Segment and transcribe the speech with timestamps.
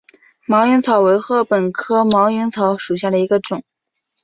[0.47, 3.63] 毛颖草为禾本科毛颖草属下的一个种。